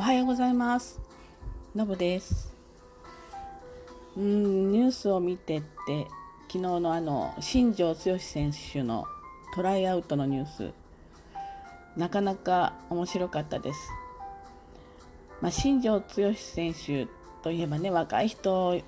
[0.00, 1.00] おはようございます。
[1.74, 2.54] のぶです。
[4.16, 6.06] うんニュースを見てって
[6.46, 9.06] 昨日のあの新庄剛志選手の
[9.56, 10.72] トライアウトのニュース。
[11.96, 13.90] なかなか面白かったです、
[15.40, 17.08] まあ、新庄剛志選手
[17.42, 18.80] といえばね若い人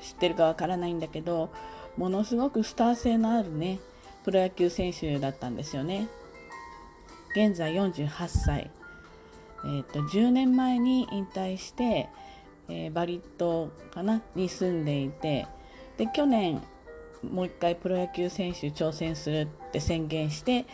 [0.00, 1.50] 知ってるかわからないんだけど
[1.96, 3.78] ものすごくスター性のあるね
[4.24, 6.08] プロ野球選手だったんですよね。
[7.36, 8.70] 現在48歳、
[9.64, 12.08] えーと、10年前に引退して、
[12.68, 15.46] えー、バリ島かなに住んでいて
[15.96, 16.62] で去年
[17.22, 20.66] もう一回プロ野球選手挑戦するって宣言して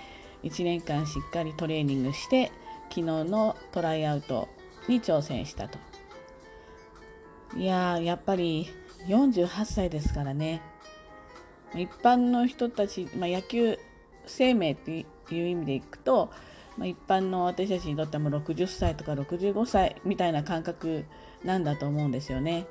[0.42, 2.50] 1年間しっかりトレーニングして
[2.88, 4.48] 昨日のトライアウト
[4.88, 5.78] に挑戦したと。
[7.56, 8.68] いややっぱり
[9.06, 10.62] 48歳ですからね。
[11.74, 13.78] 一般の人たち、まあ、野球
[14.26, 16.30] 生命っていう意味でいくと、
[16.78, 21.04] まあ、一般の私たちにとっても60歳とか65歳みたいな感覚
[21.44, 22.66] なんだと思うんですよね。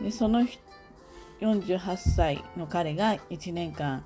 [0.00, 0.44] でその
[1.40, 4.04] 48歳の彼が1年間、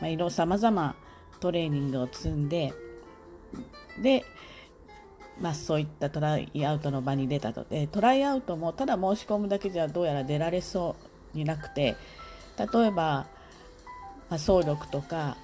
[0.00, 0.96] まあ、いろさまざま
[1.38, 2.72] トレーニングを積んで
[4.00, 4.24] で、
[5.40, 10.96] まあ、そういったトライアウトの場に出たとでトライアウトもただ申し込むだけじゃどうやら出られそ
[11.34, 11.96] うになくて
[12.58, 13.26] 例えば、ま
[14.30, 15.36] あ、走力とか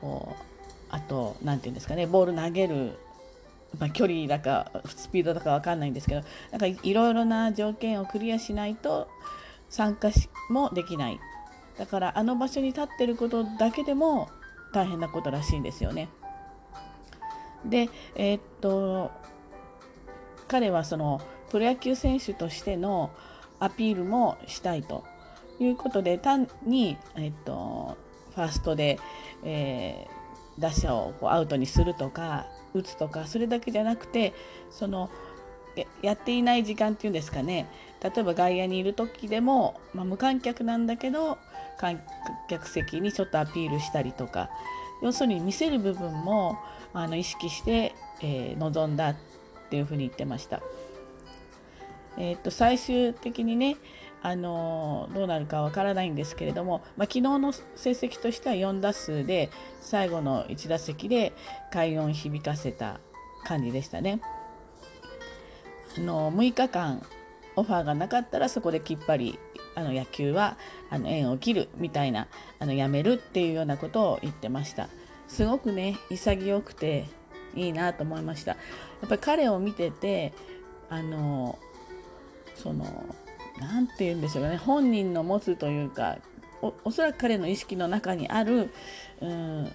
[0.00, 0.49] こう
[0.90, 2.98] あと何て言うんですかねボール投げる、
[3.78, 9.08] まあ、距離だかスピードだか分かんないんですけどなんかいろいろな条件をクリアしないと
[9.68, 11.20] 参加しもできない
[11.78, 14.28] だからあの場所に立ってることだけでも
[14.72, 16.08] 大変なことらしいんですよね。
[17.64, 19.10] でえー、っと
[20.48, 23.10] 彼はそのプロ野球選手としての
[23.58, 25.04] アピールもしたいと
[25.58, 27.96] いうことで単に、えっと、
[28.34, 28.98] ファーストで、
[29.44, 30.19] えー、
[30.58, 34.34] 打者をこうアウトにするとか打つとかそれだけじゃなくて
[34.70, 35.10] その
[36.02, 37.70] やっていない時間っていうんですかね
[38.02, 41.38] 例えば外野にいる時でも、まあ、無観客なんだけど
[41.78, 42.00] 観
[42.48, 44.50] 客席にちょっとアピールしたりとか
[45.02, 46.58] 要するに見せる部分も
[46.92, 49.16] あの意識して、えー、臨んだっ
[49.70, 50.60] ていうふうに言ってました。
[52.18, 53.76] えー、っと最終的にね
[54.22, 59.50] あのどうなるかわからないんですけれども、まあ、昨日の成績としては4打数で
[59.80, 61.32] 最後の1打席で
[61.72, 63.00] 快音響かせた
[63.44, 64.20] 感じでしたね。
[65.96, 67.02] あの6日間
[67.56, 69.38] オファーがなかったらそこできっぱり
[69.74, 70.56] あの野球は
[70.88, 72.28] あの縁を切るみたいな
[72.58, 74.88] あのやめるっていうようなことを言ってました
[75.26, 77.06] すごくね潔くて
[77.54, 78.56] いいなと思いましたや
[79.06, 80.32] っぱり彼を見てて
[80.88, 81.58] あの
[82.54, 82.84] その
[83.60, 86.18] 何て言うんでしょうかね本人の持つというか
[86.62, 88.70] おおそらく彼の意識の中にある
[89.20, 89.72] うん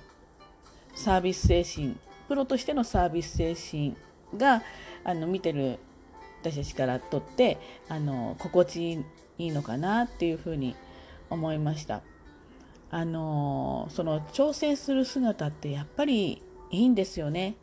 [0.96, 1.96] サービス精神
[2.28, 3.96] プロとしてのサービス精神
[4.38, 4.64] が
[5.04, 5.80] あの見てる
[6.42, 7.58] 私たちからとって
[7.90, 8.94] あの心地
[9.38, 10.76] いいのかなっていうふうに
[11.30, 12.02] 思いました。
[12.92, 16.42] あのその挑戦する姿ってやっぱり
[16.72, 17.56] いいんですよね。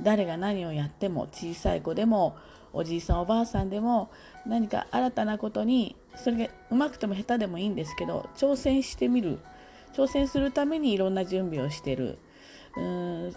[0.00, 2.36] 誰が何をやっても小さい子でも
[2.72, 4.10] おじいさんおばあさんでも
[4.46, 9.38] 何か新たなことにそれがうまくても下手でもいいんですけど挑戦してみる。
[9.94, 12.18] 挑戦するためにいろんな準備をしてる。
[12.76, 13.32] うん。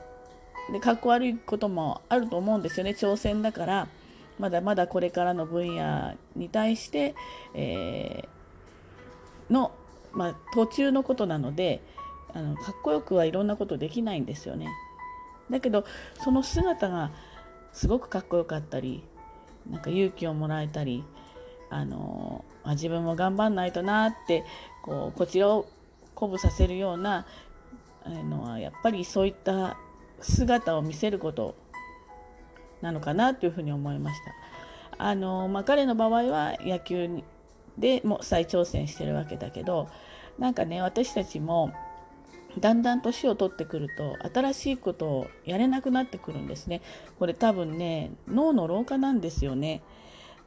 [0.71, 2.91] でかっこ悪いこともあると思うんですよね。
[2.91, 3.87] 挑戦だから
[4.39, 7.15] まだまだこれからの分野に対して、
[7.53, 9.71] えー、の、
[10.13, 11.81] まあ、途中のことなので
[12.33, 14.67] あのかっこよくはいろんなことできないんですよね。
[15.49, 15.85] だけど
[16.23, 17.11] その姿が
[17.73, 19.03] すごくかっこよかったり
[19.69, 21.03] なんか勇気をもらえたり
[21.69, 24.43] あのあ自分も頑張んないとなって
[24.83, 25.67] こうこちらを
[26.15, 27.25] 鼓舞させるような
[28.05, 29.77] のはやっぱりそういった
[30.19, 31.55] 姿を見せること
[32.81, 34.33] なのかなというふうに思いました。
[35.03, 37.23] あのまあ、彼の場合は野球
[37.77, 39.87] でも再挑戦してるわけだけど
[40.37, 41.73] なんかね私たちも
[42.59, 46.81] だんだん年を取ってくると新しいことをやれなくなってくるんですね。
[47.17, 49.81] これ多分ね脳の老化なんですよね。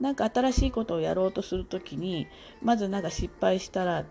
[0.00, 2.26] なんか新しいことをやろうとする時に
[2.62, 4.04] まずなんか失敗したら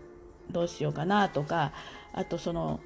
[0.50, 1.72] どうしようかなとか
[2.12, 2.80] あとその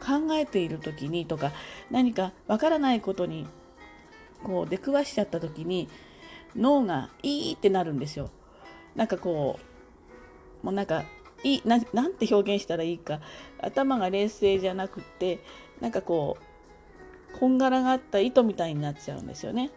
[0.00, 1.52] 考えている時にとか
[1.90, 3.46] 何かわからないことに
[4.42, 5.88] こう出くわしちゃった時に
[6.56, 8.30] 脳がいいってなるんですよ。
[8.96, 9.60] なんかこ
[10.62, 11.04] うもうなんか
[11.44, 13.20] いななんて表現したらいいか
[13.60, 15.40] 頭が冷静じゃなくて
[15.80, 16.36] なんかこ
[17.34, 19.70] うこんがらがった糸みたいになっちゃうんですよね。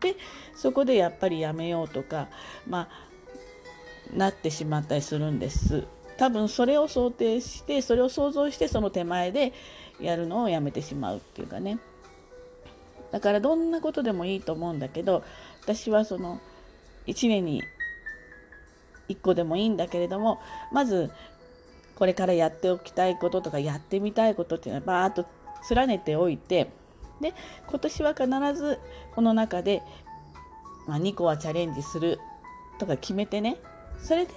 [0.00, 0.16] で
[0.54, 2.28] そこでやっぱりやめようとか
[2.66, 5.84] まあなってしまったりするんです。
[6.18, 9.52] 多分それを想定してそれを想像してその手前で
[10.00, 11.78] やるのをやめてしまうっていうかね
[13.12, 15.22] だからどんなことでもいいと思うんだけど
[15.62, 16.40] 私はその
[17.06, 17.62] 1年に
[19.08, 20.40] 1個でもいいんだけれども
[20.72, 21.10] まず
[21.96, 25.26] これからやっておきたいこととかやってみたいことっていうのはバーッと
[25.74, 26.70] 連ねておいて
[27.20, 27.34] で
[27.66, 28.78] 今年は必ず
[29.14, 29.82] この中で、
[30.86, 32.20] まあ、2個はチャレンジする
[32.78, 33.56] とか決めてね
[34.00, 34.32] それで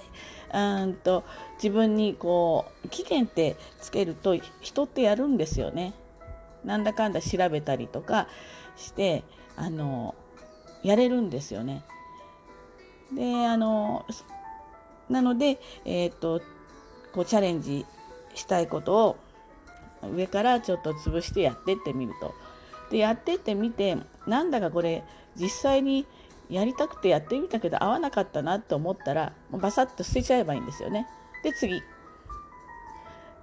[0.52, 1.24] うんと
[1.54, 5.94] 自分にこう期限ってつけると人ってやるんですよね。
[6.64, 8.28] なんだかんだ調べたりとか
[8.76, 9.24] して
[9.56, 10.14] あの
[10.82, 11.84] やれるんですよね。
[13.14, 14.04] であの
[15.12, 16.40] なので、えーと、
[17.12, 17.86] こうチャレンジ
[18.34, 19.16] したいことを
[20.14, 22.34] 上からちょっと潰してやってってみると。
[22.90, 25.02] でやってってみてなんだかこれ
[25.34, 26.06] 実際に
[26.50, 31.06] やりたくてやってみたけど合わなかったなと思ったらバサッと捨てちゃえばいいんですよね。
[31.42, 31.82] で次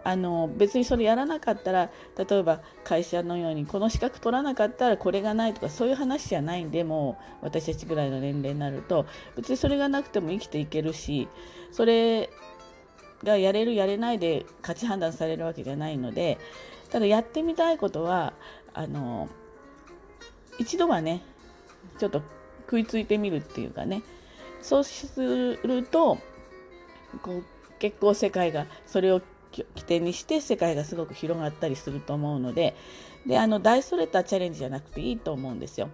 [0.04, 9.06] あの別にそれやらなかったら例えば会社のようにこの資格取らなかったらこれがないとかそういう話じゃないんでもう私たちぐらいの年齢になると。
[9.36, 11.28] 別にそれがなくても生きていけるし
[11.72, 12.30] それ
[13.24, 16.38] がやれるやれないで価値判断されるわけじゃないので
[16.90, 18.34] ただやってみたいことは
[18.74, 19.28] あの
[20.58, 21.22] 一度はね
[21.98, 22.22] ちょっと
[22.66, 24.04] 食いついてみるっていうかね。
[24.62, 26.18] そうすると
[27.22, 27.44] こう
[27.80, 32.76] 結構世界がそれを起点にして世界がすごく広がったりすると思うので
[33.26, 35.90] であの大それたチャレンジじゃなくていいと思うんですよ。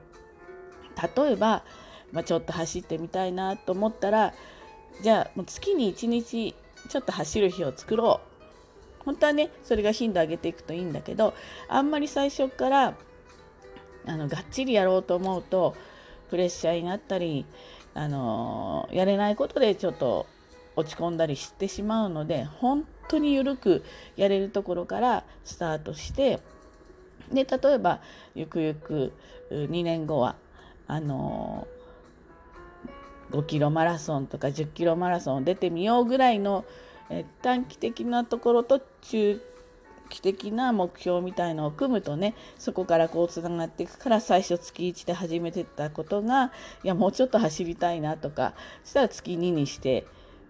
[1.15, 1.63] 例えば、
[2.11, 4.33] まあ、ちょっと走ってみたいなと思ったら
[5.01, 6.55] じゃあもう月に1日
[6.89, 8.35] ちょっと走る日を作ろう
[9.03, 11.33] 本当はねそれが頻度上げていくといいんだけど
[11.67, 12.97] あんまり最初から
[14.07, 15.75] あのがっちりやろうと思うと
[16.29, 17.45] プレッシャーになったり
[17.93, 20.27] あのやれないことでちょっと
[20.75, 23.83] 落ち込んだりしてしまうので本当に緩く
[24.15, 26.39] やれるところからスタートして
[27.31, 28.01] で例えば
[28.35, 29.13] ゆくゆく
[29.51, 30.35] 2年後は
[30.87, 31.67] あの
[33.31, 36.65] 5キロマラソンとか10キロマラソン出てみようぐらいの
[37.09, 39.41] え短期的なところと中
[40.09, 46.51] 期的な目標みたいのを組むとねそこからこうつながっていくから最初月1で始めてたことが
[46.83, 48.53] いやもうちょっと走りたいなとか
[48.83, 50.05] そしたら月2にして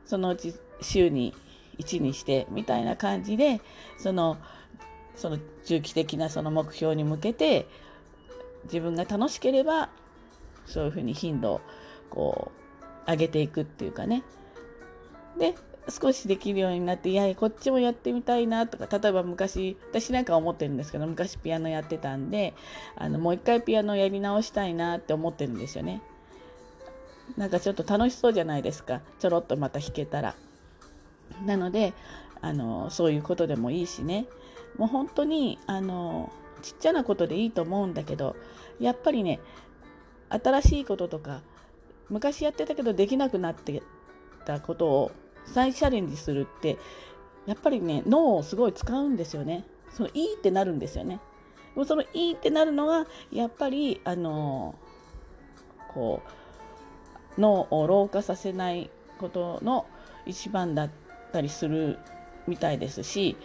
[0.06, 1.34] そのうち週に
[1.80, 3.62] 1にしてみたいな感じで
[3.98, 4.38] その
[5.16, 7.68] その中期的なその目標に向けて
[8.66, 9.90] 自分が楽しければ
[10.66, 11.62] そういうふうに頻度を
[12.10, 12.52] こ
[13.08, 14.24] う上げていくっていうかね
[15.38, 15.56] で
[15.90, 22.54] 少しできるようになっていやこっちもやってみたいなとか例えば昔私なんか思ってるんですけど昔ピアノやってたんで
[22.96, 26.02] あのもう一回ピアノやり直したいなって思ってるんですよね。
[27.38, 30.36] なんかちょっと楽しそうじゃないですかちょろっとまた弾けたら。
[31.46, 31.94] なので
[32.42, 34.28] あのそういうことでもいいしね
[34.78, 38.36] もう本当にあのちっちゃなことでいいと思うんだけど
[38.80, 39.40] やっぱりね
[40.30, 41.42] 新しいこととか
[42.10, 43.82] 昔やってたけどできなくなって
[44.46, 45.12] たことを
[45.46, 46.78] 再チャレンジするって
[47.46, 49.66] やっぱりね脳をすごい使うんですよね。
[49.92, 51.20] そのいいってなるんですよね。
[51.76, 54.76] もうそのいいってなるのがやっぱりあの
[55.94, 56.22] こ
[57.38, 58.90] う脳を老化させない
[59.20, 59.86] ことの
[60.26, 60.90] 一番だっ
[61.36, 62.00] たりする
[62.48, 63.36] みたいですし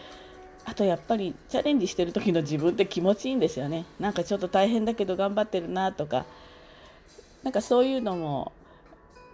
[0.64, 3.86] あとやっぱりチャレンジしてる時の自分って気持ちいいんですよね。
[3.98, 6.26] なんかちょっと大変だけど頑張ってるなとか
[7.42, 8.52] なんかそういうのも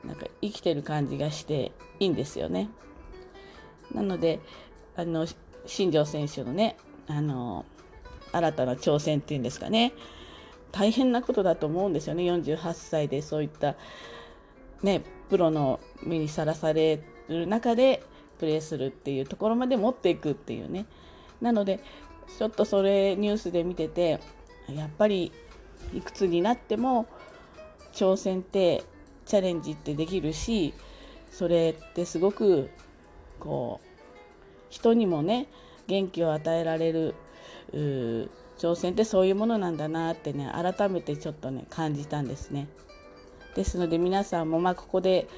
[0.04, 2.70] なんか生きてる感じがしていいんですよね。
[3.92, 4.40] なので
[4.96, 5.26] あの
[5.66, 6.76] 新庄選手のね
[7.08, 7.66] あの
[8.32, 9.92] 新たな挑戦っていうんですかね。
[10.72, 12.22] 大変なことだと思うんですよね。
[12.22, 13.74] 48歳でそういった、
[14.82, 18.02] ね、プロの目にさらされる中で
[18.38, 20.86] プレーするっていうところまで持っていくっていうね
[21.40, 21.80] なので
[22.38, 24.20] ちょっとそれニュースで見てて
[24.68, 25.32] やっぱり
[25.94, 27.06] いくつになっても
[27.92, 28.84] 挑戦って
[29.24, 30.74] チャレンジってできるし
[31.30, 32.70] それってすごく
[33.38, 33.86] こう
[34.68, 35.48] 人にもね
[35.86, 37.14] 元気を与えられる
[37.72, 42.68] 挑戦ってそういうものなんだなってね改めてちょっとね感じたんですね。
[43.54, 45.28] ですので皆さんもまあここで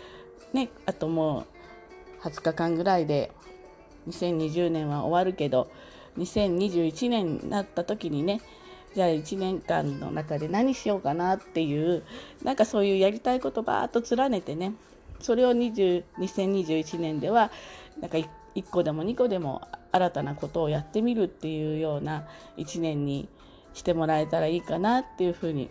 [0.52, 1.57] ねあともう
[2.22, 3.32] 20日間ぐらいで
[4.08, 5.70] 2020年は終わるけど
[6.18, 8.40] 2021年になった時にね
[8.94, 12.02] じゃあ1年間の中で何しようかなっていう
[12.42, 14.72] なんかそういうやりたいことばーっと連ねてね
[15.20, 17.50] それを20 2021年では
[18.00, 18.18] なんか
[18.54, 23.28] 1個でも2個でも新たなことをやってみるっていうような1年に
[23.74, 25.70] してもらえたらいいかなっていうふうに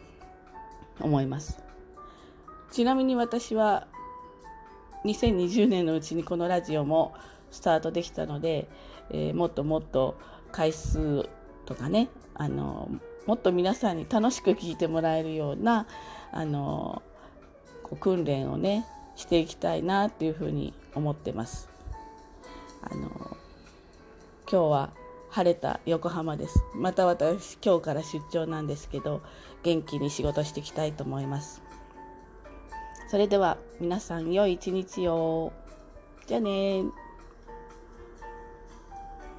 [1.01, 1.61] 思います。
[2.71, 3.87] ちなみに私は
[5.07, 7.13] 2020年のうちにこのラジオも
[7.49, 8.67] スタートできたので、
[9.09, 10.19] えー、もっともっと
[10.51, 11.29] 回数
[11.65, 12.89] とかねあの
[13.25, 15.87] もっと皆さんに楽しく聞いてもらえるような
[16.31, 17.01] あの
[17.83, 18.85] こう訓練をね
[19.15, 21.69] していきたいなっていうふうに思ってます。
[22.81, 23.37] あの
[24.49, 24.93] 今日は
[25.29, 26.63] 晴れた横浜です。
[26.75, 29.21] また私今日から出張なんですけど
[29.63, 31.66] 元気に仕事していきたいと思います。
[33.07, 35.53] それでは皆さん良い一日を。
[36.25, 36.83] じゃあね